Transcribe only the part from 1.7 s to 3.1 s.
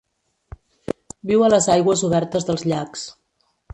aigües obertes dels llacs.